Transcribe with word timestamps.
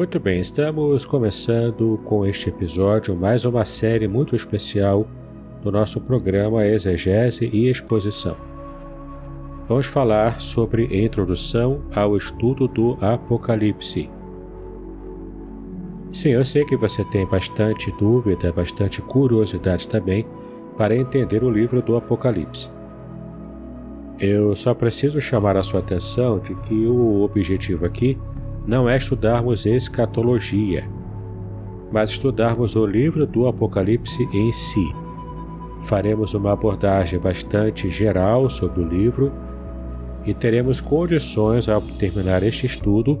Muito 0.00 0.18
bem, 0.18 0.40
estamos 0.40 1.04
começando 1.04 2.00
com 2.06 2.24
este 2.24 2.48
episódio 2.48 3.14
mais 3.14 3.44
uma 3.44 3.66
série 3.66 4.08
muito 4.08 4.34
especial 4.34 5.06
do 5.62 5.70
nosso 5.70 6.00
programa 6.00 6.66
Exegese 6.66 7.50
e 7.52 7.68
Exposição. 7.68 8.34
Vamos 9.68 9.84
falar 9.84 10.40
sobre 10.40 11.04
introdução 11.04 11.82
ao 11.94 12.16
estudo 12.16 12.66
do 12.66 12.96
Apocalipse. 12.98 14.08
Sim, 16.10 16.30
eu 16.30 16.46
sei 16.46 16.64
que 16.64 16.78
você 16.78 17.04
tem 17.04 17.26
bastante 17.26 17.92
dúvida, 17.98 18.50
bastante 18.50 19.02
curiosidade 19.02 19.86
também 19.86 20.26
para 20.78 20.96
entender 20.96 21.44
o 21.44 21.50
livro 21.50 21.82
do 21.82 21.94
Apocalipse. 21.94 22.70
Eu 24.18 24.56
só 24.56 24.72
preciso 24.72 25.20
chamar 25.20 25.58
a 25.58 25.62
sua 25.62 25.80
atenção 25.80 26.38
de 26.38 26.54
que 26.54 26.86
o 26.86 27.20
objetivo 27.20 27.84
aqui 27.84 28.18
não 28.66 28.88
é 28.88 28.96
estudarmos 28.96 29.66
escatologia, 29.66 30.84
mas 31.90 32.10
estudarmos 32.10 32.76
o 32.76 32.86
livro 32.86 33.26
do 33.26 33.46
Apocalipse 33.48 34.22
em 34.32 34.52
si. 34.52 34.94
Faremos 35.84 36.34
uma 36.34 36.52
abordagem 36.52 37.18
bastante 37.18 37.90
geral 37.90 38.48
sobre 38.50 38.80
o 38.80 38.88
livro 38.88 39.32
e 40.24 40.34
teremos 40.34 40.80
condições, 40.80 41.68
ao 41.68 41.80
terminar 41.80 42.42
este 42.42 42.66
estudo, 42.66 43.18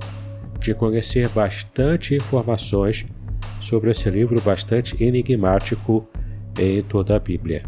de 0.58 0.74
conhecer 0.74 1.28
bastante 1.30 2.14
informações 2.14 3.06
sobre 3.60 3.90
esse 3.90 4.08
livro 4.10 4.40
bastante 4.40 5.02
enigmático 5.02 6.06
em 6.58 6.82
toda 6.82 7.16
a 7.16 7.18
Bíblia. 7.18 7.64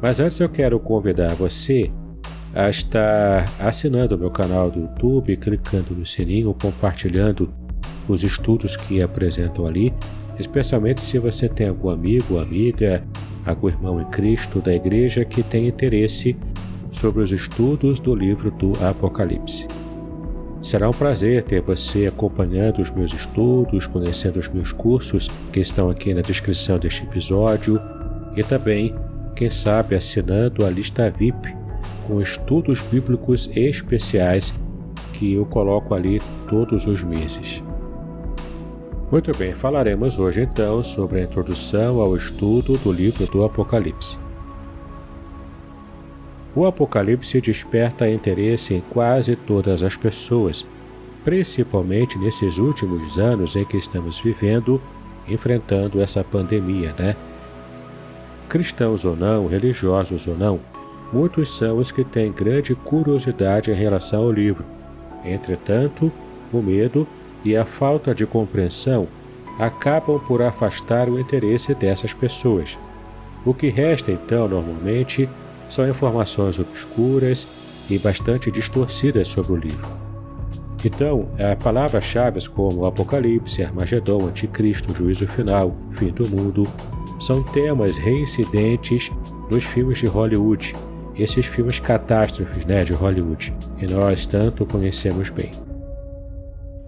Mas 0.00 0.18
antes 0.18 0.40
eu 0.40 0.48
quero 0.48 0.80
convidar 0.80 1.34
você 1.34 1.90
a 2.54 2.68
estar 2.68 3.54
assinando 3.58 4.14
o 4.14 4.18
meu 4.18 4.30
canal 4.30 4.70
do 4.70 4.80
YouTube, 4.80 5.36
clicando 5.36 5.94
no 5.94 6.04
sininho, 6.04 6.54
compartilhando 6.54 7.52
os 8.06 8.22
estudos 8.22 8.76
que 8.76 9.00
apresentam 9.00 9.66
ali, 9.66 9.92
especialmente 10.38 11.00
se 11.00 11.18
você 11.18 11.48
tem 11.48 11.68
algum 11.68 11.88
amigo, 11.88 12.38
amiga, 12.38 13.02
algum 13.46 13.68
irmão 13.68 14.00
em 14.00 14.04
Cristo 14.06 14.60
da 14.60 14.74
igreja 14.74 15.24
que 15.24 15.42
tem 15.42 15.66
interesse 15.66 16.36
sobre 16.90 17.22
os 17.22 17.32
estudos 17.32 17.98
do 17.98 18.14
livro 18.14 18.50
do 18.50 18.72
Apocalipse. 18.84 19.66
Será 20.62 20.88
um 20.88 20.92
prazer 20.92 21.42
ter 21.42 21.60
você 21.60 22.06
acompanhando 22.06 22.82
os 22.82 22.90
meus 22.90 23.12
estudos, 23.12 23.86
conhecendo 23.86 24.38
os 24.38 24.48
meus 24.48 24.72
cursos 24.72 25.28
que 25.52 25.58
estão 25.58 25.90
aqui 25.90 26.14
na 26.14 26.20
descrição 26.20 26.78
deste 26.78 27.02
episódio 27.02 27.80
e 28.36 28.44
também, 28.44 28.94
quem 29.34 29.50
sabe, 29.50 29.96
assinando 29.96 30.64
a 30.64 30.70
lista 30.70 31.10
VIP 31.10 31.61
com 32.06 32.20
estudos 32.20 32.80
bíblicos 32.82 33.48
especiais 33.54 34.52
que 35.12 35.34
eu 35.34 35.46
coloco 35.46 35.94
ali 35.94 36.20
todos 36.48 36.86
os 36.86 37.02
meses. 37.02 37.62
Muito 39.10 39.36
bem, 39.36 39.52
falaremos 39.52 40.18
hoje 40.18 40.40
então 40.40 40.82
sobre 40.82 41.20
a 41.20 41.24
introdução 41.24 42.00
ao 42.00 42.16
estudo 42.16 42.78
do 42.78 42.90
livro 42.90 43.26
do 43.26 43.44
Apocalipse. 43.44 44.16
O 46.56 46.66
Apocalipse 46.66 47.40
desperta 47.40 48.08
interesse 48.08 48.74
em 48.74 48.80
quase 48.90 49.36
todas 49.36 49.82
as 49.82 49.96
pessoas, 49.96 50.66
principalmente 51.24 52.18
nesses 52.18 52.58
últimos 52.58 53.18
anos 53.18 53.54
em 53.54 53.64
que 53.64 53.76
estamos 53.76 54.18
vivendo, 54.18 54.80
enfrentando 55.28 56.00
essa 56.00 56.24
pandemia, 56.24 56.94
né? 56.98 57.16
Cristãos 58.48 59.04
ou 59.04 59.16
não, 59.16 59.46
religiosos 59.46 60.26
ou 60.26 60.36
não, 60.36 60.60
muitos 61.12 61.56
são 61.56 61.78
os 61.78 61.90
que 61.90 62.02
têm 62.02 62.32
grande 62.32 62.74
curiosidade 62.74 63.70
em 63.70 63.74
relação 63.74 64.22
ao 64.22 64.32
livro. 64.32 64.64
Entretanto, 65.24 66.10
o 66.52 66.62
medo 66.62 67.06
e 67.44 67.56
a 67.56 67.64
falta 67.64 68.14
de 68.14 68.26
compreensão 68.26 69.06
acabam 69.58 70.18
por 70.18 70.42
afastar 70.42 71.08
o 71.08 71.20
interesse 71.20 71.74
dessas 71.74 72.14
pessoas. 72.14 72.78
O 73.44 73.52
que 73.52 73.68
resta 73.68 74.10
então, 74.10 74.48
normalmente, 74.48 75.28
são 75.68 75.88
informações 75.88 76.58
obscuras 76.58 77.46
e 77.90 77.98
bastante 77.98 78.50
distorcidas 78.50 79.28
sobre 79.28 79.52
o 79.52 79.56
livro. 79.56 79.86
Então, 80.84 81.28
palavras-chave 81.62 82.46
como 82.48 82.86
Apocalipse, 82.86 83.62
Armagedon, 83.62 84.26
Anticristo, 84.26 84.94
Juízo 84.94 85.26
Final, 85.28 85.76
Fim 85.92 86.10
do 86.10 86.28
Mundo, 86.28 86.64
são 87.20 87.42
temas 87.42 87.96
reincidentes 87.96 89.10
nos 89.50 89.64
filmes 89.64 89.98
de 89.98 90.06
Hollywood 90.06 90.74
esses 91.16 91.46
filmes 91.46 91.78
catástrofes 91.78 92.64
né, 92.64 92.84
de 92.84 92.92
Hollywood, 92.92 93.54
que 93.78 93.86
nós 93.86 94.26
tanto 94.26 94.64
conhecemos 94.66 95.30
bem. 95.30 95.50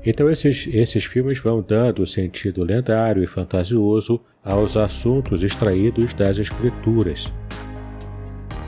Então 0.06 0.30
esses, 0.30 0.68
esses 0.70 1.04
filmes 1.04 1.38
vão 1.38 1.62
dando 1.66 2.06
sentido 2.06 2.62
lendário 2.62 3.22
e 3.22 3.26
fantasioso 3.26 4.20
aos 4.44 4.76
assuntos 4.76 5.42
extraídos 5.42 6.12
das 6.12 6.36
escrituras. 6.36 7.32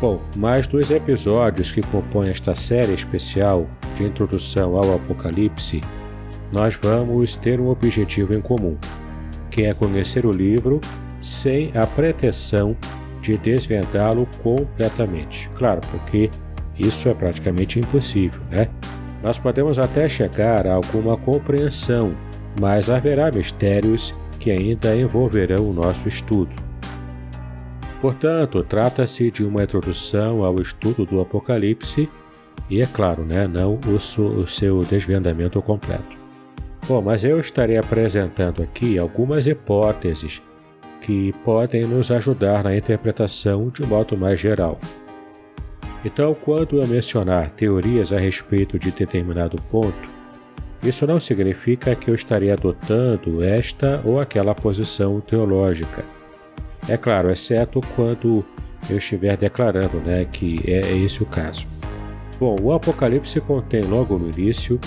Bom, 0.00 0.21
mais 0.37 0.66
dois 0.66 0.91
episódios 0.91 1.71
que 1.71 1.83
compõem 1.83 2.31
esta 2.31 2.55
série 2.55 2.93
especial 2.93 3.66
de 3.97 4.05
introdução 4.05 4.77
ao 4.77 4.95
Apocalipse, 4.95 5.83
nós 6.53 6.75
vamos 6.75 7.34
ter 7.37 7.61
um 7.61 7.69
objetivo 7.69 8.34
em 8.34 8.41
comum, 8.41 8.77
que 9.50 9.62
é 9.62 9.75
conhecer 9.75 10.25
o 10.25 10.31
livro 10.31 10.81
sem 11.21 11.71
a 11.77 11.86
pretensão 11.86 12.77
de 13.27 13.37
desvendá-lo 13.37 14.28
completamente. 14.43 15.51
Claro, 15.57 15.81
porque 15.91 16.31
isso 16.78 17.09
é 17.09 17.15
praticamente 17.15 17.81
impossível, 17.81 18.41
né? 18.51 18.69
Nós 19.23 19.39
podemos 19.39 19.78
até 19.78 20.09
chegar 20.09 20.67
a 20.67 20.75
alguma 20.75 21.17
compreensão, 21.17 22.15
mas 22.61 22.89
haverá 22.89 23.31
mistérios 23.33 24.15
que 24.39 24.51
ainda 24.51 24.95
envolverão 24.95 25.69
o 25.69 25.73
nosso 25.73 26.07
estudo. 26.07 26.55
Portanto, 28.01 28.63
trata-se 28.63 29.31
de 29.31 29.45
uma 29.45 29.65
introdução 29.65 30.45
ao 30.45 30.61
estudo 30.61 31.05
do 31.05 31.21
Apocalipse 31.21 32.09
e, 32.71 32.81
é 32.81 32.87
claro, 32.87 33.25
né, 33.25 33.49
não 33.49 33.81
o, 33.87 33.97
o 33.97 34.47
seu 34.47 34.83
desvendamento 34.84 35.61
completo. 35.61 36.17
Bom, 36.87 37.03
mas 37.03 37.25
eu 37.25 37.41
estarei 37.41 37.77
apresentando 37.77 38.63
aqui 38.63 38.97
algumas 38.97 39.47
hipóteses 39.47 40.41
que 41.01 41.33
podem 41.45 41.87
nos 41.87 42.10
ajudar 42.10 42.65
na 42.65 42.77
interpretação 42.77 43.69
de 43.69 43.84
modo 43.84 44.16
mais 44.16 44.41
geral. 44.41 44.78
Então, 46.04 46.34
quando 46.34 46.81
eu 46.81 46.87
mencionar 46.87 47.51
teorias 47.51 48.13
a 48.13 48.19
respeito 48.19 48.78
de 48.78 48.91
determinado 48.91 49.57
ponto, 49.71 50.09
isso 50.83 51.07
não 51.07 51.19
significa 51.19 51.97
que 51.97 52.10
eu 52.10 52.15
estarei 52.15 52.51
adotando 52.51 53.43
esta 53.43 54.01
ou 54.04 54.21
aquela 54.21 54.54
posição 54.54 55.21
teológica. 55.21 56.04
É 56.89 56.97
claro, 56.97 57.31
exceto 57.31 57.81
quando 57.97 58.45
eu 58.89 58.98
estiver 58.98 59.37
declarando 59.37 59.98
né, 59.98 60.25
que 60.31 60.60
é 60.66 60.97
esse 60.97 61.22
o 61.22 61.27
caso. 61.27 61.66
Bom, 62.39 62.57
o 62.63 62.72
Apocalipse 62.72 63.41
contém 63.41 63.83
logo 63.83 64.16
no 64.19 64.28
início 64.28 64.78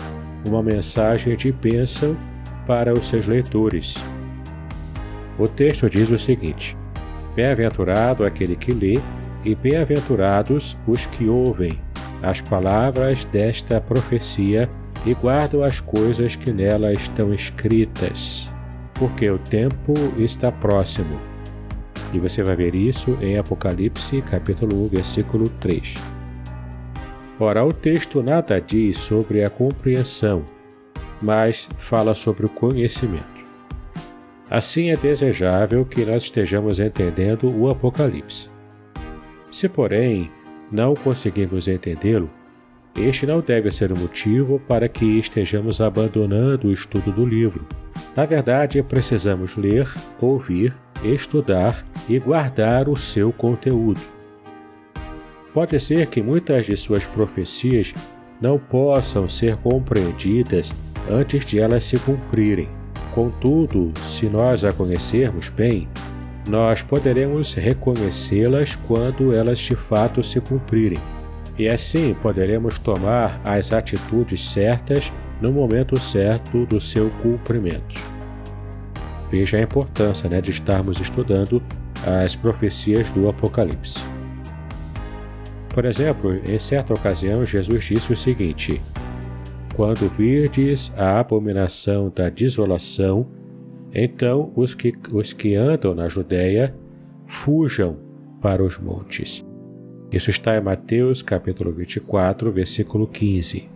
uma 0.47 0.63
mensagem 0.63 1.35
de 1.35 1.51
bênção 1.51 2.15
para 2.65 2.93
os 2.93 3.07
seus 3.07 3.25
leitores. 3.25 3.95
O 5.39 5.47
texto 5.47 5.89
diz 5.89 6.11
o 6.11 6.19
seguinte: 6.19 6.77
Bem-aventurado 7.33 8.25
aquele 8.25 8.57
que 8.57 8.73
lê, 8.73 8.99
e 9.45 9.55
bem-aventurados 9.55 10.75
os 10.85 11.05
que 11.05 11.29
ouvem 11.29 11.79
as 12.21 12.41
palavras 12.41 13.23
desta 13.23 13.79
profecia 13.79 14.69
e 15.05 15.13
guardam 15.13 15.63
as 15.63 15.79
coisas 15.79 16.35
que 16.35 16.51
nela 16.51 16.91
estão 16.91 17.33
escritas, 17.33 18.53
porque 18.95 19.29
o 19.29 19.37
tempo 19.39 19.93
está 20.17 20.51
próximo. 20.51 21.17
E 22.11 22.19
você 22.19 22.43
vai 22.43 22.57
ver 22.57 22.75
isso 22.75 23.17
em 23.21 23.37
Apocalipse, 23.37 24.21
capítulo 24.23 24.75
1, 24.85 24.87
versículo 24.89 25.47
3. 25.47 25.93
Ora, 27.39 27.63
o 27.63 27.71
texto 27.71 28.21
nada 28.21 28.59
diz 28.59 28.97
sobre 28.97 29.45
a 29.45 29.49
compreensão, 29.49 30.43
mas 31.21 31.69
fala 31.77 32.13
sobre 32.13 32.45
o 32.45 32.49
conhecimento. 32.49 33.38
Assim 34.49 34.89
é 34.89 34.95
desejável 34.95 35.85
que 35.85 36.03
nós 36.03 36.23
estejamos 36.23 36.79
entendendo 36.79 37.51
o 37.55 37.69
Apocalipse. 37.69 38.47
Se, 39.51 39.69
porém, 39.69 40.31
não 40.71 40.95
conseguimos 40.95 41.67
entendê-lo, 41.67 42.29
este 42.95 43.27
não 43.27 43.41
deve 43.41 43.71
ser 43.71 43.91
o 43.91 43.99
motivo 43.99 44.59
para 44.67 44.89
que 44.89 45.05
estejamos 45.19 45.79
abandonando 45.79 46.67
o 46.67 46.73
estudo 46.73 47.11
do 47.11 47.25
livro. 47.25 47.65
Na 48.15 48.25
verdade, 48.25 48.81
precisamos 48.81 49.55
ler, 49.55 49.87
ouvir, 50.19 50.75
estudar 51.03 51.85
e 52.09 52.17
guardar 52.19 52.89
o 52.89 52.97
seu 52.97 53.31
conteúdo. 53.31 54.01
Pode 55.53 55.79
ser 55.79 56.07
que 56.07 56.21
muitas 56.21 56.65
de 56.65 56.75
suas 56.75 57.05
profecias 57.05 57.93
não 58.41 58.57
possam 58.57 59.29
ser 59.29 59.57
compreendidas 59.57 60.71
antes 61.09 61.45
de 61.45 61.59
elas 61.59 61.85
se 61.85 61.99
cumprirem. 61.99 62.78
Contudo, 63.13 63.91
se 64.05 64.27
nós 64.27 64.63
a 64.63 64.71
conhecermos 64.71 65.49
bem, 65.49 65.87
nós 66.47 66.81
poderemos 66.81 67.53
reconhecê-las 67.53 68.75
quando 68.75 69.33
elas 69.33 69.59
de 69.59 69.75
fato 69.75 70.23
se 70.23 70.39
cumprirem 70.39 70.99
e 71.59 71.67
assim 71.67 72.13
poderemos 72.13 72.79
tomar 72.79 73.41
as 73.43 73.73
atitudes 73.73 74.49
certas 74.49 75.11
no 75.41 75.51
momento 75.51 75.99
certo 75.99 76.65
do 76.65 76.79
seu 76.79 77.09
cumprimento. 77.21 78.01
Veja 79.29 79.57
a 79.57 79.61
importância 79.61 80.29
né, 80.29 80.39
de 80.39 80.51
estarmos 80.51 80.99
estudando 80.99 81.61
as 82.23 82.33
profecias 82.33 83.09
do 83.11 83.27
Apocalipse. 83.27 84.01
Por 85.67 85.83
exemplo, 85.83 86.33
em 86.49 86.57
certa 86.57 86.93
ocasião, 86.93 87.45
Jesus 87.45 87.83
disse 87.83 88.11
o 88.11 88.17
seguinte: 88.17 88.81
Quando 89.79 90.09
virdes 90.09 90.91
a 90.97 91.21
abominação 91.21 92.11
da 92.13 92.27
desolação, 92.27 93.25
então 93.93 94.51
os 94.53 94.75
que, 94.75 94.93
os 95.09 95.31
que 95.31 95.55
andam 95.55 95.95
na 95.95 96.09
Judéia 96.09 96.75
fujam 97.25 97.95
para 98.41 98.61
os 98.61 98.77
montes. 98.77 99.41
Isso 100.11 100.29
está 100.29 100.57
em 100.57 100.61
Mateus 100.61 101.21
capítulo 101.21 101.71
24, 101.71 102.51
versículo 102.51 103.07
15. 103.07 103.69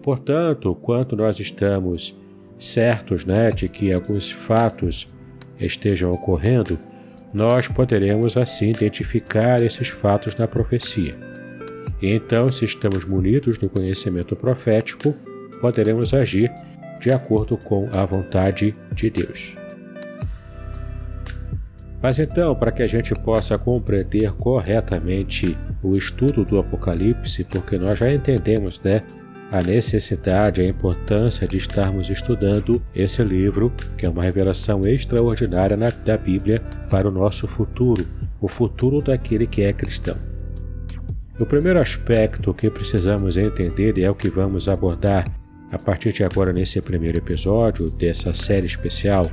Portanto, 0.00 0.76
quanto 0.76 1.16
nós 1.16 1.40
estamos 1.40 2.16
certos 2.56 3.24
né, 3.24 3.50
de 3.50 3.68
que 3.68 3.92
alguns 3.92 4.30
fatos 4.30 5.12
estejam 5.58 6.12
ocorrendo, 6.12 6.78
nós 7.34 7.66
poderemos 7.66 8.36
assim 8.36 8.70
identificar 8.70 9.60
esses 9.60 9.88
fatos 9.88 10.38
na 10.38 10.46
profecia. 10.46 11.25
Então, 12.00 12.50
se 12.50 12.64
estamos 12.64 13.04
munidos 13.04 13.58
do 13.58 13.68
conhecimento 13.68 14.36
profético, 14.36 15.14
poderemos 15.60 16.12
agir 16.12 16.52
de 17.00 17.12
acordo 17.12 17.56
com 17.56 17.88
a 17.92 18.04
vontade 18.04 18.74
de 18.92 19.10
Deus. 19.10 19.56
Mas 22.02 22.18
então, 22.18 22.54
para 22.54 22.70
que 22.70 22.82
a 22.82 22.86
gente 22.86 23.14
possa 23.14 23.58
compreender 23.58 24.32
corretamente 24.34 25.56
o 25.82 25.96
estudo 25.96 26.44
do 26.44 26.58
Apocalipse, 26.58 27.44
porque 27.44 27.78
nós 27.78 27.98
já 27.98 28.12
entendemos, 28.12 28.80
né, 28.80 29.02
a 29.50 29.62
necessidade, 29.62 30.60
a 30.60 30.66
importância 30.66 31.46
de 31.46 31.56
estarmos 31.56 32.10
estudando 32.10 32.82
esse 32.94 33.22
livro, 33.22 33.72
que 33.96 34.04
é 34.04 34.08
uma 34.08 34.22
revelação 34.22 34.86
extraordinária 34.86 35.76
na, 35.76 35.88
da 35.88 36.16
Bíblia 36.16 36.60
para 36.90 37.08
o 37.08 37.12
nosso 37.12 37.46
futuro, 37.46 38.06
o 38.40 38.48
futuro 38.48 39.00
daquele 39.00 39.46
que 39.46 39.62
é 39.62 39.72
cristão. 39.72 40.16
O 41.38 41.44
primeiro 41.44 41.78
aspecto 41.78 42.54
que 42.54 42.70
precisamos 42.70 43.36
entender 43.36 43.98
e 43.98 44.04
é 44.04 44.10
o 44.10 44.14
que 44.14 44.30
vamos 44.30 44.70
abordar 44.70 45.26
a 45.70 45.78
partir 45.78 46.10
de 46.10 46.24
agora 46.24 46.50
nesse 46.50 46.80
primeiro 46.80 47.18
episódio 47.18 47.90
dessa 47.90 48.32
série 48.32 48.64
especial 48.64 49.26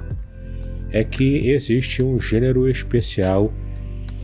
é 0.91 1.01
que 1.05 1.49
existe 1.49 2.03
um 2.03 2.19
gênero 2.19 2.67
especial 2.67 3.53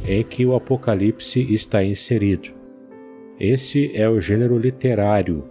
em 0.05 0.21
que 0.23 0.45
o 0.45 0.55
Apocalipse 0.55 1.41
está 1.53 1.81
inserido. 1.81 2.49
Esse 3.39 3.95
é 3.95 4.09
o 4.09 4.19
gênero 4.19 4.57
literário, 4.57 5.45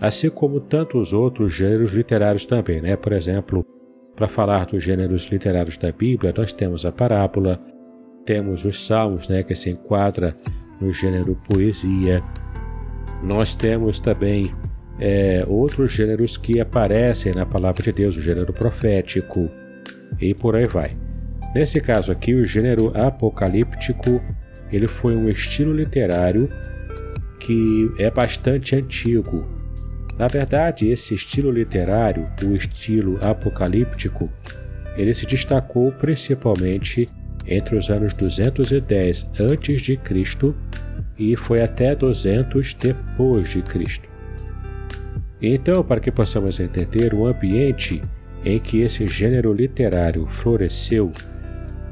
assim 0.00 0.30
como 0.30 0.58
tantos 0.58 1.12
outros 1.12 1.52
gêneros 1.52 1.92
literários 1.92 2.46
também, 2.46 2.80
né? 2.80 2.96
Por 2.96 3.12
exemplo, 3.12 3.62
para 4.16 4.26
falar 4.26 4.64
dos 4.64 4.82
gêneros 4.82 5.24
literários 5.24 5.76
da 5.76 5.92
Bíblia, 5.92 6.32
nós 6.34 6.50
temos 6.50 6.86
a 6.86 6.92
parábola, 6.92 7.60
temos 8.24 8.64
os 8.64 8.86
salmos, 8.86 9.28
né, 9.28 9.42
que 9.42 9.54
se 9.54 9.68
enquadra 9.68 10.34
no 10.82 10.92
gênero 10.92 11.38
poesia. 11.48 12.22
Nós 13.22 13.54
temos 13.54 14.00
também 14.00 14.54
é, 14.98 15.44
outros 15.46 15.92
gêneros 15.92 16.36
que 16.36 16.60
aparecem 16.60 17.32
na 17.34 17.46
palavra 17.46 17.82
de 17.82 17.92
Deus, 17.92 18.16
o 18.16 18.20
gênero 18.20 18.52
profético, 18.52 19.50
e 20.20 20.34
por 20.34 20.56
aí 20.56 20.66
vai. 20.66 20.90
Nesse 21.54 21.80
caso 21.80 22.10
aqui, 22.10 22.34
o 22.34 22.46
gênero 22.46 22.92
apocalíptico 22.96 24.20
ele 24.70 24.88
foi 24.88 25.14
um 25.14 25.28
estilo 25.28 25.72
literário 25.72 26.48
que 27.38 27.92
é 27.98 28.10
bastante 28.10 28.74
antigo. 28.74 29.46
Na 30.18 30.28
verdade, 30.28 30.88
esse 30.88 31.14
estilo 31.14 31.50
literário, 31.50 32.30
o 32.42 32.54
estilo 32.54 33.18
apocalíptico, 33.22 34.30
ele 34.96 35.12
se 35.12 35.26
destacou 35.26 35.92
principalmente 35.92 37.08
entre 37.46 37.76
os 37.76 37.90
anos 37.90 38.14
210 38.14 39.30
a.C. 39.34 40.54
e 41.18 41.36
foi 41.36 41.60
até 41.60 41.94
200 41.94 42.74
depois 42.74 43.48
de 43.48 43.62
Cristo. 43.62 44.08
Então, 45.40 45.82
para 45.82 46.00
que 46.00 46.10
possamos 46.10 46.60
entender 46.60 47.12
o 47.12 47.26
ambiente 47.26 48.00
em 48.44 48.58
que 48.58 48.80
esse 48.80 49.06
gênero 49.06 49.52
literário 49.52 50.26
floresceu, 50.26 51.12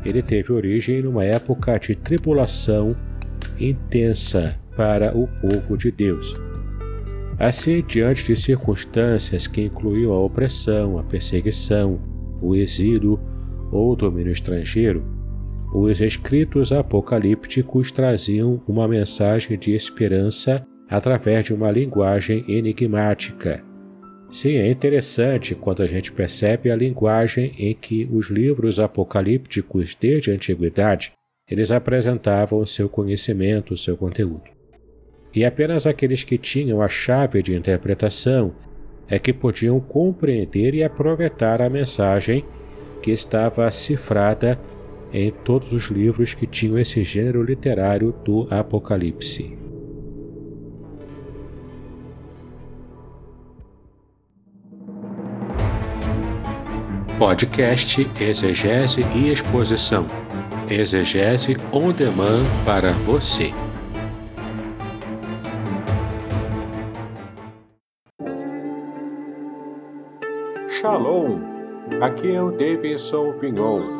ele 0.04 0.22
teve 0.22 0.52
origem 0.52 1.02
numa 1.02 1.24
época 1.24 1.78
de 1.78 1.94
tribulação 1.94 2.88
intensa 3.58 4.56
para 4.76 5.16
o 5.16 5.26
povo 5.26 5.76
de 5.76 5.90
Deus. 5.90 6.32
Assim, 7.38 7.82
diante 7.86 8.24
de 8.24 8.36
circunstâncias 8.36 9.46
que 9.46 9.62
incluíam 9.62 10.12
a 10.12 10.18
opressão, 10.18 10.98
a 10.98 11.02
perseguição, 11.02 12.00
o 12.40 12.54
exílio 12.54 13.18
ou 13.72 13.92
o 13.92 13.96
domínio 13.96 14.32
estrangeiro, 14.32 15.19
os 15.72 16.00
escritos 16.00 16.72
apocalípticos 16.72 17.92
traziam 17.92 18.60
uma 18.66 18.88
mensagem 18.88 19.58
de 19.58 19.72
esperança 19.74 20.66
através 20.88 21.46
de 21.46 21.54
uma 21.54 21.70
linguagem 21.70 22.44
enigmática 22.48 23.62
Sim, 24.30 24.56
é 24.56 24.70
interessante 24.70 25.56
quando 25.56 25.82
a 25.82 25.88
gente 25.88 26.12
percebe 26.12 26.70
a 26.70 26.76
linguagem 26.76 27.52
em 27.58 27.74
que 27.74 28.08
os 28.12 28.28
livros 28.28 28.78
apocalípticos 28.78 29.96
desde 30.00 30.30
a 30.30 30.34
antiguidade 30.34 31.12
eles 31.50 31.72
apresentavam 31.72 32.64
seu 32.64 32.88
conhecimento, 32.88 33.76
seu 33.76 33.96
conteúdo. 33.96 34.44
E 35.34 35.44
apenas 35.44 35.84
aqueles 35.84 36.22
que 36.22 36.38
tinham 36.38 36.80
a 36.80 36.88
chave 36.88 37.42
de 37.42 37.56
interpretação 37.56 38.54
é 39.08 39.18
que 39.18 39.32
podiam 39.32 39.80
compreender 39.80 40.74
e 40.74 40.84
aproveitar 40.84 41.60
a 41.60 41.68
mensagem 41.68 42.44
que 43.02 43.10
estava 43.10 43.70
cifrada 43.72 44.56
em 45.12 45.30
todos 45.30 45.72
os 45.72 45.84
livros 45.84 46.34
que 46.34 46.46
tinham 46.46 46.78
esse 46.78 47.02
gênero 47.02 47.42
literário 47.42 48.14
do 48.24 48.46
Apocalipse. 48.50 49.58
Podcast 57.18 58.08
Exegese 58.18 59.02
e 59.14 59.30
Exposição. 59.30 60.06
Exegese 60.70 61.54
on 61.70 61.92
demand 61.92 62.44
para 62.64 62.92
você. 62.92 63.52
Shalom! 70.66 71.40
Aqui 72.00 72.34
é 72.34 72.42
o 72.42 72.50
Davidson 72.50 73.32
Pinhon. 73.34 73.99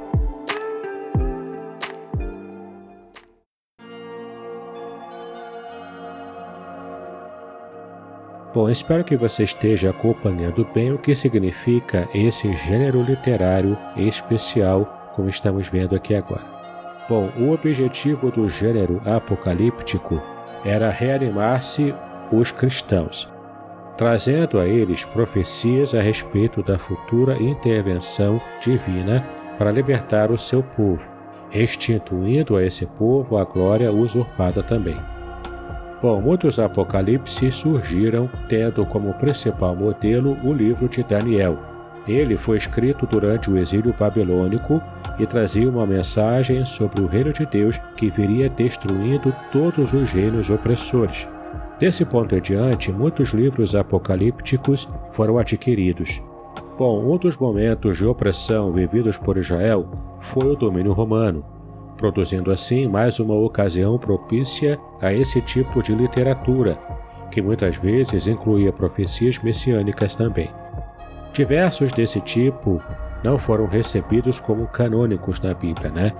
Bom, 8.53 8.69
espero 8.69 9.01
que 9.05 9.15
você 9.15 9.43
esteja 9.43 9.91
acompanhando 9.91 10.67
bem 10.73 10.91
o 10.91 10.97
que 10.97 11.15
significa 11.15 12.09
esse 12.13 12.53
gênero 12.53 13.01
literário 13.01 13.77
especial, 13.95 15.11
como 15.15 15.29
estamos 15.29 15.69
vendo 15.69 15.95
aqui 15.95 16.13
agora. 16.13 16.43
Bom, 17.07 17.29
o 17.39 17.53
objetivo 17.53 18.29
do 18.29 18.49
gênero 18.49 19.01
apocalíptico 19.05 20.21
era 20.65 20.89
reanimar-se 20.89 21.95
os 22.29 22.51
cristãos, 22.51 23.31
trazendo 23.95 24.59
a 24.59 24.67
eles 24.67 25.05
profecias 25.05 25.93
a 25.93 26.01
respeito 26.01 26.61
da 26.61 26.77
futura 26.77 27.41
intervenção 27.41 28.41
divina 28.61 29.25
para 29.57 29.71
libertar 29.71 30.29
o 30.29 30.37
seu 30.37 30.61
povo, 30.61 31.01
restituindo 31.49 32.57
a 32.57 32.65
esse 32.65 32.85
povo 32.85 33.37
a 33.37 33.45
glória 33.45 33.93
usurpada 33.93 34.61
também. 34.61 34.97
Bom, 36.01 36.19
muitos 36.19 36.57
apocalipses 36.57 37.53
surgiram 37.55 38.27
tendo 38.49 38.83
como 38.87 39.13
principal 39.13 39.75
modelo 39.75 40.35
o 40.43 40.51
livro 40.51 40.89
de 40.89 41.03
Daniel. 41.03 41.59
Ele 42.07 42.35
foi 42.35 42.57
escrito 42.57 43.05
durante 43.05 43.51
o 43.51 43.57
exílio 43.57 43.93
babilônico 43.97 44.81
e 45.19 45.27
trazia 45.27 45.69
uma 45.69 45.85
mensagem 45.85 46.65
sobre 46.65 47.01
o 47.01 47.05
reino 47.05 47.31
de 47.31 47.45
Deus 47.45 47.79
que 47.95 48.09
viria 48.09 48.49
destruindo 48.49 49.31
todos 49.51 49.93
os 49.93 50.09
reinos 50.09 50.49
opressores. 50.49 51.27
Desse 51.79 52.03
ponto 52.03 52.35
em 52.35 52.41
diante, 52.41 52.91
muitos 52.91 53.29
livros 53.29 53.75
apocalípticos 53.75 54.87
foram 55.11 55.37
adquiridos. 55.37 56.19
Bom, 56.79 57.13
um 57.13 57.17
dos 57.17 57.37
momentos 57.37 57.99
de 57.99 58.05
opressão 58.05 58.71
vividos 58.71 59.19
por 59.19 59.37
Israel 59.37 59.87
foi 60.19 60.47
o 60.47 60.55
domínio 60.55 60.93
romano 60.93 61.45
produzindo 62.01 62.51
assim 62.51 62.87
mais 62.87 63.19
uma 63.19 63.35
ocasião 63.35 63.95
propícia 63.99 64.79
a 64.99 65.13
esse 65.13 65.39
tipo 65.39 65.83
de 65.83 65.93
literatura, 65.93 66.79
que 67.29 67.43
muitas 67.43 67.75
vezes 67.75 68.25
incluía 68.25 68.73
profecias 68.73 69.37
messiânicas 69.37 70.15
também. 70.15 70.49
Diversos 71.31 71.93
desse 71.93 72.19
tipo 72.19 72.81
não 73.23 73.37
foram 73.37 73.67
recebidos 73.67 74.39
como 74.39 74.67
canônicos 74.67 75.39
na 75.39 75.53
Bíblia, 75.53 75.91
né? 75.91 76.11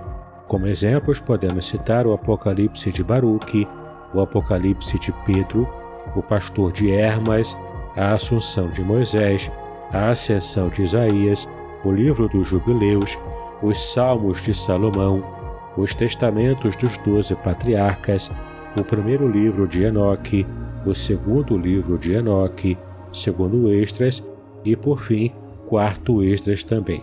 Como 0.46 0.68
exemplos, 0.68 1.18
podemos 1.18 1.66
citar 1.66 2.06
o 2.06 2.12
Apocalipse 2.12 2.92
de 2.92 3.02
Baruque, 3.02 3.66
o 4.14 4.20
Apocalipse 4.20 4.98
de 5.00 5.12
Pedro, 5.26 5.68
o 6.14 6.22
Pastor 6.22 6.70
de 6.70 6.92
Hermas, 6.92 7.56
a 7.96 8.12
Assunção 8.12 8.68
de 8.68 8.82
Moisés, 8.82 9.50
a 9.92 10.10
Ascensão 10.10 10.68
de 10.68 10.82
Isaías, 10.82 11.48
o 11.84 11.90
Livro 11.90 12.28
dos 12.28 12.46
Jubileus, 12.46 13.18
os 13.60 13.92
Salmos 13.92 14.40
de 14.42 14.54
Salomão, 14.54 15.41
os 15.76 15.94
Testamentos 15.94 16.76
dos 16.76 16.96
Doze 16.98 17.34
Patriarcas, 17.36 18.30
o 18.78 18.84
primeiro 18.84 19.28
livro 19.28 19.66
de 19.66 19.82
Enoque, 19.82 20.46
o 20.84 20.94
segundo 20.94 21.56
livro 21.56 21.98
de 21.98 22.12
Enoque, 22.12 22.76
segundo 23.12 23.72
Extras 23.72 24.22
e, 24.64 24.74
por 24.76 25.00
fim, 25.00 25.32
quarto 25.66 26.22
Extras 26.22 26.62
também. 26.62 27.02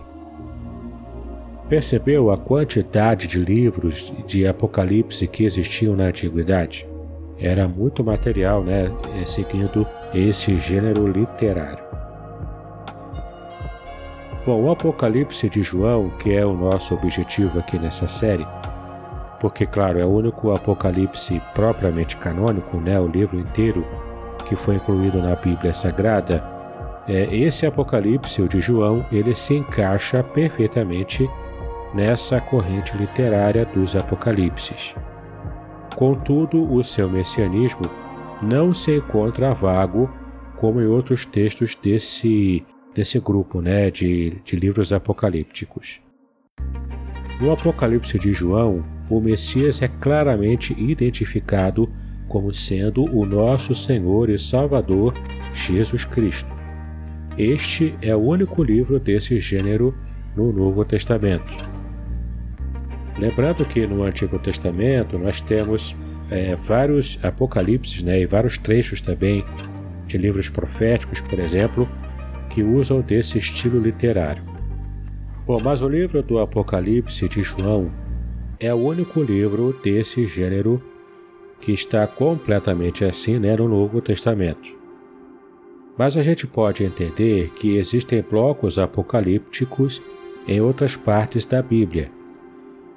Percebeu 1.68 2.30
a 2.30 2.36
quantidade 2.36 3.28
de 3.28 3.38
livros 3.38 4.12
de 4.26 4.46
Apocalipse 4.46 5.26
que 5.28 5.44
existiam 5.44 5.94
na 5.94 6.06
antiguidade? 6.06 6.86
Era 7.38 7.68
muito 7.68 8.04
material, 8.04 8.62
né, 8.62 8.90
seguindo 9.24 9.86
esse 10.12 10.58
gênero 10.58 11.06
literário. 11.06 11.89
Bom, 14.44 14.62
o 14.62 14.70
Apocalipse 14.70 15.48
de 15.50 15.62
João, 15.62 16.10
que 16.18 16.32
é 16.32 16.44
o 16.44 16.54
nosso 16.54 16.94
objetivo 16.94 17.58
aqui 17.58 17.78
nessa 17.78 18.08
série, 18.08 18.46
porque, 19.38 19.66
claro, 19.66 19.98
é 19.98 20.04
o 20.04 20.08
único 20.08 20.52
Apocalipse 20.52 21.40
propriamente 21.54 22.16
canônico, 22.16 22.78
né, 22.78 22.98
o 22.98 23.06
livro 23.06 23.38
inteiro 23.38 23.84
que 24.46 24.56
foi 24.56 24.76
incluído 24.76 25.22
na 25.22 25.36
Bíblia 25.36 25.72
Sagrada, 25.72 26.42
é, 27.06 27.34
esse 27.34 27.66
Apocalipse, 27.66 28.42
o 28.42 28.48
de 28.48 28.60
João, 28.60 29.04
ele 29.12 29.34
se 29.34 29.54
encaixa 29.54 30.22
perfeitamente 30.22 31.28
nessa 31.94 32.40
corrente 32.40 32.96
literária 32.96 33.64
dos 33.64 33.94
Apocalipses. 33.94 34.94
Contudo, 35.96 36.72
o 36.72 36.82
seu 36.82 37.08
messianismo 37.10 37.82
não 38.40 38.72
se 38.72 38.96
encontra 38.96 39.52
vago 39.52 40.10
como 40.56 40.80
em 40.80 40.86
outros 40.86 41.24
textos 41.24 41.74
desse, 41.74 42.64
desse 42.94 43.18
grupo 43.18 43.60
né, 43.60 43.90
de, 43.90 44.40
de 44.44 44.56
livros 44.56 44.92
apocalípticos. 44.92 46.00
No 47.40 47.52
Apocalipse 47.52 48.18
de 48.18 48.32
João, 48.32 48.82
o 49.08 49.20
Messias 49.20 49.80
é 49.80 49.88
claramente 49.88 50.74
identificado 50.78 51.90
como 52.28 52.52
sendo 52.52 53.04
o 53.04 53.24
nosso 53.24 53.74
Senhor 53.74 54.28
e 54.28 54.38
Salvador 54.38 55.14
Jesus 55.54 56.04
Cristo. 56.04 56.50
Este 57.38 57.94
é 58.02 58.14
o 58.14 58.20
único 58.20 58.62
livro 58.62 59.00
desse 59.00 59.40
gênero 59.40 59.94
no 60.36 60.52
Novo 60.52 60.84
Testamento. 60.84 61.52
Lembrando 63.18 63.64
que 63.64 63.86
no 63.86 64.02
Antigo 64.02 64.38
Testamento 64.38 65.18
nós 65.18 65.40
temos 65.40 65.94
é, 66.30 66.54
vários 66.56 67.18
apocalipses 67.22 68.02
né, 68.02 68.20
e 68.20 68.26
vários 68.26 68.56
trechos 68.56 69.00
também 69.00 69.44
de 70.06 70.16
livros 70.18 70.48
proféticos, 70.48 71.20
por 71.20 71.38
exemplo, 71.38 71.88
que 72.50 72.62
usam 72.62 73.00
desse 73.00 73.38
estilo 73.38 73.80
literário. 73.80 74.42
Bom, 75.46 75.58
mas 75.62 75.80
o 75.80 75.88
livro 75.88 76.22
do 76.22 76.38
Apocalipse 76.38 77.28
de 77.28 77.42
João 77.42 77.90
é 78.58 78.74
o 78.74 78.76
único 78.76 79.22
livro 79.22 79.74
desse 79.82 80.28
gênero 80.28 80.82
que 81.60 81.72
está 81.72 82.06
completamente 82.06 83.04
assim 83.04 83.38
né, 83.38 83.56
no 83.56 83.68
Novo 83.68 84.00
Testamento. 84.00 84.78
Mas 85.96 86.16
a 86.16 86.22
gente 86.22 86.46
pode 86.46 86.84
entender 86.84 87.50
que 87.50 87.76
existem 87.76 88.22
blocos 88.22 88.78
apocalípticos 88.78 90.00
em 90.46 90.60
outras 90.60 90.96
partes 90.96 91.44
da 91.44 91.62
Bíblia. 91.62 92.10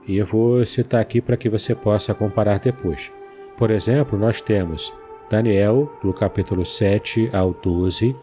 E 0.07 0.17
eu 0.17 0.25
vou 0.25 0.65
citar 0.65 1.01
aqui 1.01 1.21
para 1.21 1.37
que 1.37 1.49
você 1.49 1.73
possa 1.73 2.13
comparar 2.13 2.59
depois. 2.59 3.11
Por 3.57 3.71
exemplo, 3.71 4.17
nós 4.17 4.41
temos 4.41 4.93
Daniel, 5.29 5.91
do 6.01 6.13
capítulo 6.13 6.65
7 6.65 7.29
ao 7.33 7.53
12, 7.53 8.15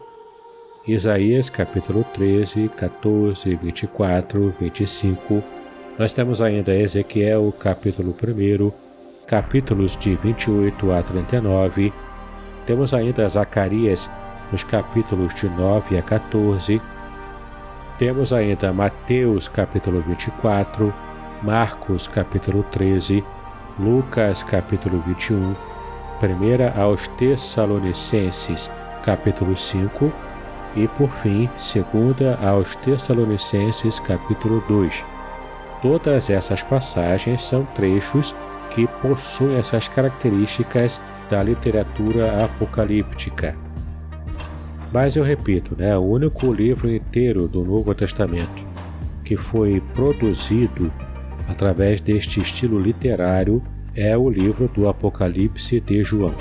Isaías, 0.87 1.47
capítulo 1.47 2.03
13, 2.11 2.67
14, 2.69 3.55
24, 3.55 4.51
25, 4.59 5.43
nós 5.99 6.11
temos 6.11 6.41
ainda 6.41 6.73
Ezequiel, 6.73 7.53
capítulo 7.59 8.15
1, 8.19 8.73
capítulos 9.27 9.95
de 9.95 10.15
28 10.15 10.91
a 10.91 11.03
39. 11.03 11.93
Temos 12.65 12.95
ainda 12.95 13.29
Zacarias, 13.29 14.09
nos 14.51 14.63
capítulos 14.63 15.35
de 15.35 15.47
9 15.49 15.99
a 15.99 16.01
14. 16.01 16.81
Temos 17.99 18.33
ainda 18.33 18.73
Mateus, 18.73 19.47
capítulo 19.47 20.01
24, 20.01 20.91
Marcos, 21.43 22.07
capítulo 22.07 22.63
13, 22.71 23.23
Lucas, 23.77 24.41
capítulo 24.41 24.99
21, 25.05 25.55
1 26.19 26.81
aos 26.81 27.07
Tessalonicenses, 27.09 28.71
capítulo 29.05 29.55
5 29.55 30.30
e, 30.75 30.87
por 30.87 31.09
fim, 31.09 31.49
2 31.57 32.43
aos 32.43 32.75
Tessalonicenses, 32.77 33.99
capítulo 33.99 34.63
2. 34.67 35.03
Todas 35.81 36.29
essas 36.29 36.61
passagens 36.63 37.43
são 37.43 37.65
trechos 37.75 38.35
que 38.71 38.87
possuem 39.01 39.57
essas 39.57 39.87
características 39.87 40.99
da 41.29 41.41
literatura 41.41 42.45
apocalíptica. 42.45 43.55
Mas 44.91 45.15
eu 45.15 45.23
repito, 45.23 45.75
né, 45.77 45.97
o 45.97 46.01
único 46.01 46.51
livro 46.51 46.89
inteiro 46.89 47.47
do 47.47 47.63
Novo 47.63 47.95
Testamento 47.95 48.71
que 49.31 49.37
foi 49.37 49.81
produzido 49.93 50.91
através 51.47 52.01
deste 52.01 52.41
estilo 52.41 52.77
literário 52.77 53.63
é 53.95 54.17
o 54.17 54.29
livro 54.29 54.67
do 54.67 54.89
Apocalipse 54.89 55.79
de 55.79 56.03
João. 56.03 56.33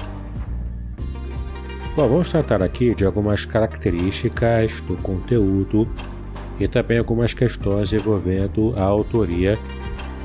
Bom, 1.96 2.08
vamos 2.08 2.30
tratar 2.30 2.62
aqui 2.62 2.94
de 2.94 3.04
algumas 3.04 3.44
características 3.44 4.80
do 4.82 4.96
conteúdo 4.96 5.88
e 6.58 6.68
também 6.68 6.98
algumas 6.98 7.34
questões 7.34 7.92
envolvendo 7.92 8.72
a 8.76 8.82
autoria 8.82 9.58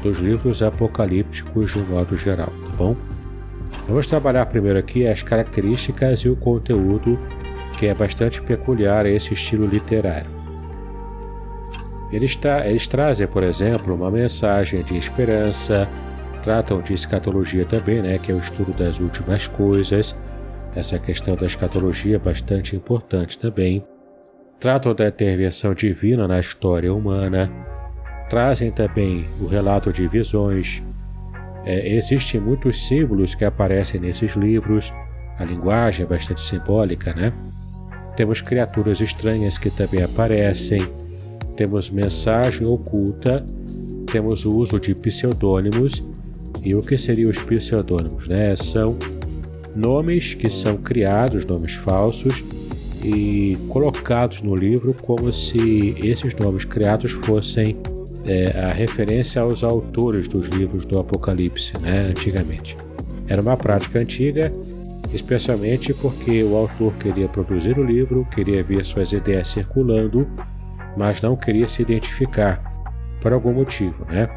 dos 0.03 0.19
livros 0.19 0.62
apocalípticos 0.62 1.72
de 1.72 1.79
um 1.79 1.86
modo 1.86 2.15
geral, 2.15 2.48
tá 2.48 2.75
bom? 2.77 2.95
Vamos 3.88 4.05
trabalhar 4.05 4.45
primeiro 4.45 4.77
aqui 4.77 5.07
as 5.07 5.24
características 5.24 6.19
e 6.19 6.29
o 6.29 6.36
conteúdo 6.36 7.19
que 7.79 7.88
é 7.88 7.95
bastante 7.95 8.41
peculiar 8.43 9.07
a 9.07 9.10
esse 9.10 9.34
estilo 9.34 9.65
literário. 9.65 10.29
Eles, 12.12 12.36
tra 12.36 12.69
eles 12.69 12.88
trazem, 12.88 13.25
por 13.25 13.41
exemplo, 13.41 13.93
uma 13.95 14.12
mensagem 14.12 14.84
de 14.84 14.95
esperança, 14.98 15.89
tratam 16.43 16.79
de 16.79 16.93
escatologia 16.93 17.65
também, 17.65 18.03
né, 18.03 18.19
que 18.19 18.31
é 18.31 18.36
o 18.36 18.39
estudo 18.39 18.72
das 18.72 19.00
últimas 19.00 19.48
coisas. 19.48 20.15
Essa 20.75 21.00
questão 21.00 21.36
da 21.36 21.46
escatologia 21.46 22.17
é 22.17 22.20
bastante 22.20 22.75
importante 22.75 23.39
também. 23.39 23.84
Tratam 24.60 24.94
da 24.94 25.08
intervenção 25.08 25.74
divina 25.74 26.27
na 26.27 26.39
história 26.39 26.94
humana. 26.94 27.50
Trazem 28.29 28.72
também 28.72 29.25
o 29.39 29.48
relato 29.48 29.94
de 29.94 30.05
visões. 30.08 30.84
É, 31.63 31.96
existem 31.96 32.41
muitos 32.41 32.88
símbolos 32.88 33.34
que 33.34 33.46
aparecem 33.46 34.01
nesses 34.01 34.34
livros. 34.34 34.91
A 35.39 35.46
linguagem 35.46 36.05
é 36.05 36.10
bastante 36.10 36.41
simbólica, 36.41 37.13
né? 37.13 37.32
Temos 38.17 38.41
criaturas 38.41 39.00
estranhas 39.00 39.58
que 39.58 39.70
também 39.70 40.03
aparecem. 40.03 40.82
Temos 41.55 41.89
mensagem 41.89 42.67
oculta. 42.67 43.46
Temos 44.12 44.46
o 44.46 44.55
uso 44.55 44.79
de 44.79 44.94
pseudônimos 44.94 46.03
e 46.63 46.75
o 46.75 46.82
que 46.82 46.98
seriam 46.98 47.29
os 47.29 47.38
pseudônimos? 47.39 48.27
Né? 48.27 48.55
São 48.55 48.98
nomes 49.75 50.34
que 50.34 50.50
são 50.50 50.77
criados, 50.77 51.46
nomes 51.46 51.74
falsos, 51.74 52.44
e 53.03 53.58
colocados 53.70 54.41
no 54.41 54.55
livro 54.55 54.96
como 55.03 55.32
se 55.32 55.96
esses 56.03 56.34
nomes 56.36 56.65
criados 56.65 57.12
fossem 57.12 57.77
é, 58.25 58.60
a 58.60 58.74
referência 58.74 59.41
aos 59.41 59.63
autores 59.63 60.27
dos 60.27 60.48
livros 60.48 60.86
do 60.86 60.98
Apocalipse, 60.98 61.77
né, 61.79 62.08
antigamente. 62.10 62.75
Era 63.27 63.41
uma 63.41 63.55
prática 63.55 64.00
antiga, 64.00 64.51
especialmente 65.13 65.94
porque 65.94 66.44
o 66.44 66.55
autor 66.55 66.94
queria 66.94 67.27
produzir 67.27 67.77
o 67.77 67.84
livro, 67.84 68.27
queria 68.34 68.63
ver 68.63 68.84
suas 68.84 69.12
ideias 69.12 69.50
circulando, 69.50 70.27
mas 70.98 71.22
não 71.22 71.36
queria 71.36 71.67
se 71.67 71.84
identificar 71.84 72.74
por 73.22 73.34
algum 73.34 73.53
motivo, 73.53 74.05
né? 74.05 74.27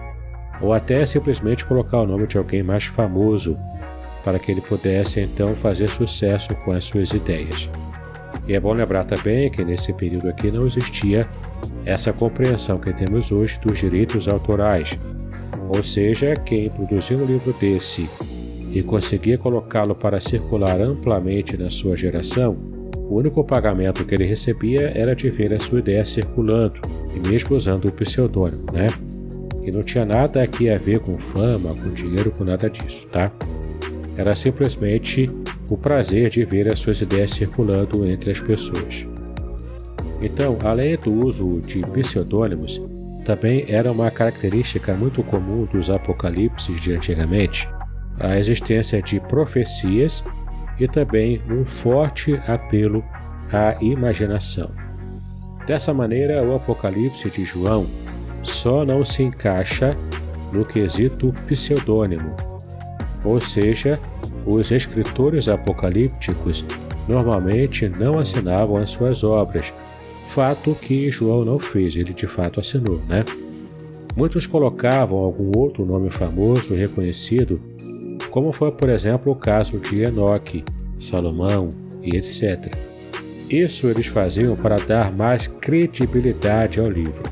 ou 0.61 0.73
até 0.73 1.05
simplesmente 1.07 1.65
colocar 1.65 2.01
o 2.01 2.07
nome 2.07 2.27
de 2.27 2.37
alguém 2.37 2.63
mais 2.63 2.85
famoso 2.85 3.57
para 4.25 4.39
que 4.39 4.51
ele 4.51 4.61
pudesse 4.61 5.21
então 5.21 5.55
fazer 5.55 5.89
sucesso 5.89 6.49
com 6.65 6.73
as 6.73 6.85
suas 6.85 7.11
ideias. 7.11 7.69
E 8.47 8.55
é 8.55 8.61
bom 8.61 8.73
lembrar 8.73 9.05
também 9.05 9.51
que 9.51 9.65
nesse 9.65 9.93
período 9.93 10.29
aqui 10.29 10.51
não 10.51 10.67
existia 10.67 11.29
essa 11.85 12.13
compreensão 12.13 12.79
que 12.79 12.93
temos 12.93 13.31
hoje 13.31 13.59
dos 13.61 13.79
direitos 13.79 14.29
autorais, 14.29 14.99
ou 15.69 15.83
seja, 15.83 16.35
quem 16.35 16.71
produziu 16.71 17.19
um 17.19 17.25
livro 17.25 17.53
desse 17.55 18.09
e 18.73 18.83
conseguia 18.83 19.39
colocá-lo 19.39 19.95
para 19.95 20.21
circular 20.21 20.81
amplamente 20.81 21.57
na 21.57 21.71
sua 21.71 21.97
geração, 21.97 22.57
o 22.95 23.17
único 23.17 23.43
pagamento 23.43 24.05
que 24.05 24.15
ele 24.15 24.27
recebia 24.27 24.93
era 24.95 25.15
de 25.15 25.31
ver 25.31 25.53
a 25.53 25.61
sua 25.61 25.79
ideia 25.79 26.05
circulando, 26.05 26.81
e 27.15 27.29
mesmo 27.29 27.57
usando 27.57 27.87
o 27.87 27.93
pseudônimo, 27.93 28.67
né? 28.73 28.89
que 29.63 29.71
não 29.71 29.83
tinha 29.83 30.05
nada 30.05 30.43
aqui 30.43 30.71
a 30.71 30.79
ver 30.79 31.01
com 31.01 31.17
fama, 31.19 31.75
com 31.75 31.91
dinheiro, 31.91 32.31
com 32.31 32.45
nada 32.45 32.71
disso, 32.71 33.07
tá? 33.13 33.31
Era 34.19 34.35
simplesmente 34.35 35.31
o 35.71 35.79
prazer 35.79 36.29
de 36.29 36.45
ver 36.45 36.71
as 36.71 36.79
suas 36.79 37.01
ideias 37.01 37.31
circulando 37.31 38.05
entre 38.05 38.33
as 38.33 38.41
pessoas. 38.41 39.07
Então, 40.21 40.59
além 40.63 40.99
do 40.99 41.27
uso 41.27 41.61
de 41.61 41.81
pseudônimos, 41.87 42.79
também 43.25 43.65
era 43.69 43.91
uma 43.91 44.11
característica 44.11 44.93
muito 44.93 45.23
comum 45.23 45.67
dos 45.67 45.89
apocalipses 45.89 46.81
de 46.83 46.93
antigamente 46.93 47.67
a 48.21 48.37
existência 48.37 49.01
de 49.01 49.21
profecias 49.21 50.25
e 50.79 50.89
também 50.89 51.41
um 51.49 51.65
forte 51.65 52.35
apelo 52.47 53.05
à 53.53 53.77
imaginação. 53.81 54.71
Dessa 55.67 55.93
maneira, 55.93 56.43
o 56.43 56.57
Apocalipse 56.57 57.31
de 57.31 57.45
João 57.45 57.87
só 58.43 58.85
não 58.85 59.05
se 59.05 59.23
encaixa 59.23 59.97
no 60.53 60.65
quesito 60.65 61.33
pseudônimo, 61.47 62.35
ou 63.29 63.41
seja, 63.41 64.01
os 64.47 64.71
escritores 64.71 65.49
apocalípticos 65.49 66.65
normalmente 67.07 67.89
não 67.89 68.19
assinavam 68.19 68.77
as 68.77 68.91
suas 68.91 69.23
obras, 69.23 69.73
fato 70.39 70.75
que 70.75 71.11
João 71.11 71.45
não 71.45 71.59
fez, 71.59 71.97
ele 71.97 72.13
de 72.13 72.27
fato 72.27 72.61
assinou, 72.61 73.01
né? 73.09 73.25
Muitos 74.15 74.47
colocavam 74.47 75.19
algum 75.19 75.57
outro 75.59 75.85
nome 75.85 76.11
famoso 76.11 76.75
reconhecido, 76.75 77.61
como 78.31 78.53
foi, 78.53 78.71
por 78.73 78.89
exemplo, 78.89 79.33
o 79.33 79.37
caso 79.37 79.79
de 79.79 80.03
Enoque, 80.03 80.65
Salomão 81.01 81.69
e 82.03 82.17
etc. 82.17 82.73
Isso 83.49 83.87
eles 83.87 84.07
faziam 84.07 84.55
para 84.55 84.77
dar 84.77 85.11
mais 85.13 85.47
credibilidade 85.47 86.79
ao 86.79 86.91
livro. 86.91 87.23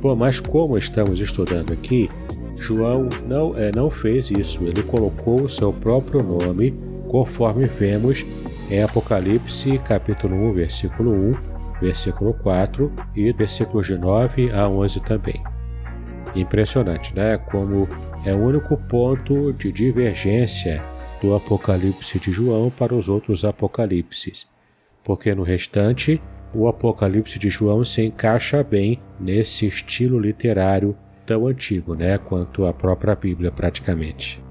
Bom, 0.00 0.14
mas 0.14 0.38
como 0.38 0.76
estamos 0.76 1.18
estudando 1.18 1.72
aqui, 1.72 2.10
João 2.56 3.08
não, 3.26 3.52
é, 3.54 3.70
não 3.74 3.90
fez 3.90 4.30
isso, 4.30 4.64
ele 4.64 4.82
colocou 4.82 5.42
o 5.42 5.48
seu 5.48 5.72
próprio 5.72 6.22
nome, 6.22 6.72
conforme 7.08 7.66
vemos 7.66 8.24
em 8.70 8.82
Apocalipse 8.82 9.78
capítulo 9.78 10.34
1, 10.50 10.52
versículo 10.52 11.12
1, 11.12 11.34
versículo 11.80 12.34
4 12.34 12.92
e 13.14 13.32
versículos 13.32 13.86
de 13.86 13.98
9 13.98 14.50
a 14.52 14.68
11 14.68 15.00
também. 15.00 15.42
Impressionante, 16.34 17.14
né? 17.14 17.38
Como 17.38 17.88
é 18.24 18.32
o 18.34 18.38
único 18.38 18.76
ponto 18.76 19.52
de 19.52 19.70
divergência 19.70 20.82
do 21.20 21.34
Apocalipse 21.34 22.18
de 22.18 22.32
João 22.32 22.70
para 22.70 22.94
os 22.94 23.08
outros 23.08 23.44
Apocalipses, 23.44 24.48
porque 25.02 25.34
no 25.34 25.42
restante 25.42 26.20
o 26.54 26.68
Apocalipse 26.68 27.38
de 27.38 27.50
João 27.50 27.84
se 27.84 28.02
encaixa 28.02 28.62
bem 28.62 29.00
nesse 29.18 29.66
estilo 29.66 30.18
literário 30.18 30.96
tão 31.26 31.46
antigo, 31.46 31.94
né, 31.94 32.18
quanto 32.18 32.66
a 32.66 32.72
própria 32.72 33.14
Bíblia 33.14 33.50
praticamente. 33.50 34.42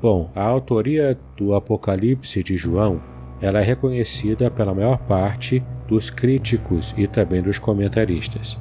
Bom, 0.00 0.30
a 0.34 0.42
autoria 0.42 1.16
do 1.36 1.54
Apocalipse 1.54 2.42
de 2.42 2.56
João, 2.56 3.00
ela 3.40 3.60
é 3.60 3.62
reconhecida 3.62 4.50
pela 4.50 4.74
maior 4.74 4.98
parte 4.98 5.62
dos 5.86 6.10
críticos 6.10 6.94
e 6.96 7.06
também 7.06 7.42
dos 7.42 7.58
comentaristas. 7.58 8.58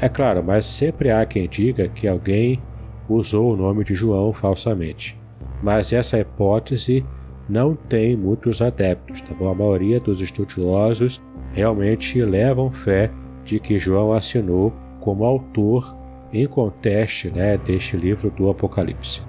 É 0.00 0.08
claro, 0.08 0.42
mas 0.44 0.64
sempre 0.64 1.10
há 1.10 1.24
quem 1.26 1.48
diga 1.48 1.88
que 1.88 2.06
alguém 2.06 2.60
usou 3.08 3.52
o 3.52 3.56
nome 3.56 3.84
de 3.84 3.94
João 3.94 4.32
falsamente. 4.32 5.18
Mas 5.62 5.92
essa 5.92 6.18
hipótese 6.18 7.04
não 7.48 7.74
tem 7.74 8.16
muitos 8.16 8.62
adeptos, 8.62 9.20
tá 9.20 9.34
bom? 9.34 9.50
A 9.50 9.54
maioria 9.54 10.00
dos 10.00 10.20
estudiosos 10.20 11.20
realmente 11.52 12.22
levam 12.22 12.70
fé 12.70 13.10
de 13.44 13.58
que 13.60 13.78
João 13.78 14.12
assinou 14.12 14.72
como 15.00 15.24
autor 15.24 15.96
em 16.32 16.46
conteste 16.46 17.30
né, 17.30 17.56
deste 17.58 17.96
livro 17.96 18.30
do 18.30 18.48
Apocalipse. 18.48 19.20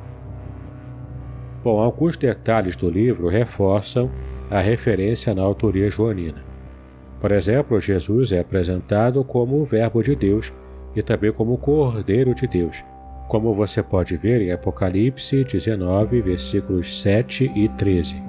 Bom, 1.63 1.79
alguns 1.79 2.17
detalhes 2.17 2.75
do 2.75 2.89
livro 2.89 3.27
reforçam 3.27 4.11
a 4.49 4.59
referência 4.59 5.33
na 5.33 5.41
autoria 5.41 5.89
joanina. 5.89 6.43
Por 7.19 7.31
exemplo, 7.31 7.79
Jesus 7.79 8.31
é 8.31 8.39
apresentado 8.39 9.23
como 9.23 9.61
o 9.61 9.65
Verbo 9.65 10.03
de 10.03 10.15
Deus 10.15 10.51
e 10.95 11.01
também 11.01 11.31
como 11.31 11.53
o 11.53 11.57
Cordeiro 11.57 12.35
de 12.35 12.45
Deus, 12.45 12.83
como 13.29 13.53
você 13.53 13.81
pode 13.81 14.17
ver 14.17 14.41
em 14.41 14.51
Apocalipse 14.51 15.43
19, 15.45 16.21
versículos 16.21 17.01
7 17.01 17.51
e 17.55 17.69
13. 17.69 18.21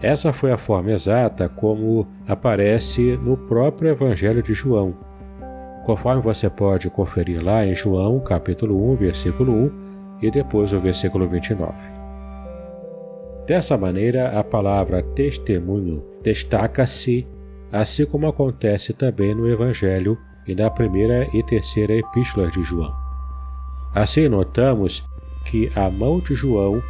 Essa 0.00 0.32
foi 0.32 0.52
a 0.52 0.56
forma 0.56 0.92
exata 0.92 1.48
como 1.48 2.06
aparece 2.26 3.16
no 3.16 3.36
próprio 3.36 3.90
Evangelho 3.90 4.42
de 4.42 4.54
João, 4.54 4.94
conforme 5.88 6.20
você 6.20 6.50
pode 6.50 6.90
conferir 6.90 7.42
lá 7.42 7.64
em 7.64 7.74
João, 7.74 8.20
capítulo 8.20 8.92
1, 8.92 8.96
versículo 8.96 9.54
1 9.54 10.18
e 10.20 10.30
depois 10.30 10.70
o 10.70 10.78
versículo 10.78 11.26
29. 11.26 11.72
Dessa 13.46 13.74
maneira, 13.78 14.38
a 14.38 14.44
palavra 14.44 15.00
testemunho 15.00 16.04
destaca-se, 16.22 17.26
assim 17.72 18.04
como 18.04 18.26
acontece 18.26 18.92
também 18.92 19.34
no 19.34 19.48
Evangelho 19.48 20.18
e 20.46 20.54
na 20.54 20.68
primeira 20.68 21.26
e 21.32 21.42
terceira 21.42 21.94
epístola 21.94 22.50
de 22.50 22.62
João. 22.62 22.94
Assim, 23.94 24.28
notamos 24.28 25.02
que 25.46 25.72
a 25.74 25.88
mão 25.88 26.20
de 26.20 26.34
João 26.34 26.82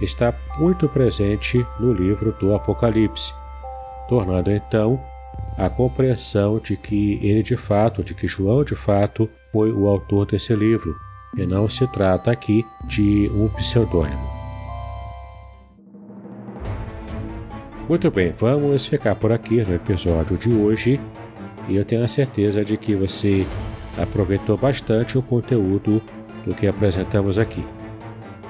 está 0.00 0.32
muito 0.60 0.88
presente 0.88 1.66
no 1.80 1.92
livro 1.92 2.30
do 2.38 2.54
Apocalipse, 2.54 3.34
tornando 4.08 4.52
então 4.52 5.00
a 5.56 5.68
compreensão 5.68 6.58
de 6.58 6.76
que 6.76 7.18
ele 7.22 7.42
de 7.42 7.56
fato, 7.56 8.02
de 8.02 8.14
que 8.14 8.26
João 8.26 8.64
de 8.64 8.74
fato 8.74 9.28
foi 9.52 9.72
o 9.72 9.86
autor 9.88 10.26
desse 10.26 10.54
livro, 10.54 10.94
e 11.36 11.46
não 11.46 11.68
se 11.68 11.86
trata 11.88 12.30
aqui 12.30 12.64
de 12.86 13.30
um 13.34 13.48
pseudônimo. 13.48 14.34
Muito 17.88 18.10
bem, 18.10 18.32
vamos 18.32 18.86
ficar 18.86 19.14
por 19.14 19.30
aqui 19.30 19.62
no 19.62 19.74
episódio 19.74 20.38
de 20.38 20.48
hoje 20.48 20.98
e 21.68 21.76
eu 21.76 21.84
tenho 21.84 22.04
a 22.04 22.08
certeza 22.08 22.64
de 22.64 22.76
que 22.76 22.94
você 22.94 23.46
aproveitou 23.98 24.56
bastante 24.56 25.18
o 25.18 25.22
conteúdo 25.22 26.00
do 26.46 26.54
que 26.54 26.66
apresentamos 26.66 27.38
aqui. 27.38 27.64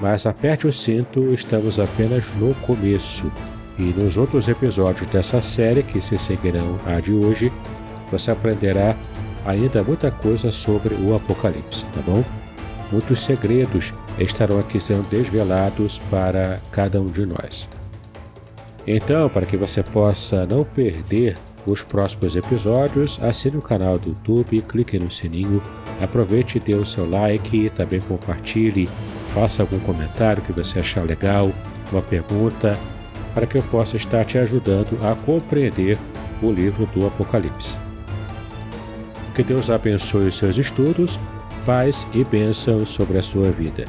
Mas 0.01 0.27
aperte 0.27 0.67
o 0.67 0.73
cinto, 0.73 1.33
estamos 1.33 1.79
apenas 1.79 2.25
no 2.37 2.55
começo. 2.57 3.31
E 3.79 3.83
nos 3.83 4.17
outros 4.17 4.49
episódios 4.49 5.09
dessa 5.11 5.43
série, 5.43 5.83
que 5.83 6.01
se 6.01 6.19
seguirão 6.19 6.77
a 6.87 7.01
de 7.01 7.13
hoje, 7.13 7.53
você 8.11 8.31
aprenderá 8.31 8.97
ainda 9.45 9.83
muita 9.83 10.11
coisa 10.11 10.53
sobre 10.53 10.95
o 10.95 11.15
Apocalipse, 11.15 11.85
tá 11.87 12.01
bom? 12.07 12.25
Muitos 12.93 13.25
segredos 13.25 13.93
estarão 14.19 14.61
aqui 14.61 14.81
sendo 14.81 15.09
desvelados 15.09 15.99
para 16.11 16.61
cada 16.71 17.01
um 17.01 17.07
de 17.07 17.27
nós. 17.27 17.67
Então, 18.87 19.29
para 19.29 19.47
que 19.47 19.57
você 19.57 19.83
possa 19.83 20.47
não 20.47 20.63
perder 20.63 21.37
os 21.67 21.83
próximos 21.83 22.37
episódios, 22.37 23.19
assine 23.23 23.57
o 23.57 23.63
canal 23.63 23.99
do 23.99 24.11
YouTube, 24.11 24.61
clique 24.69 24.99
no 24.99 25.11
sininho, 25.11 25.63
aproveite 26.01 26.59
e 26.59 26.61
dê 26.61 26.75
o 26.75 26.85
seu 26.85 27.09
like, 27.09 27.71
também 27.71 28.01
compartilhe, 28.01 28.89
faça 29.33 29.63
algum 29.63 29.79
comentário 29.81 30.43
que 30.43 30.53
você 30.53 30.79
achar 30.79 31.05
legal, 31.05 31.51
uma 31.91 32.03
pergunta, 32.03 32.79
para 33.35 33.47
que 33.47 33.59
eu 33.59 33.63
possa 33.65 33.97
estar 33.97 34.25
te 34.25 34.39
ajudando 34.39 34.99
a 35.03 35.15
compreender 35.15 35.99
o 36.41 36.51
livro 36.51 36.87
do 36.87 37.07
Apocalipse. 37.07 37.77
Que 39.35 39.43
Deus 39.43 39.69
abençoe 39.69 40.29
os 40.29 40.39
seus 40.39 40.57
estudos, 40.57 41.19
paz 41.67 42.07
e 42.13 42.23
bênção 42.23 42.87
sobre 42.87 43.19
a 43.19 43.23
sua 43.23 43.51
vida. 43.51 43.85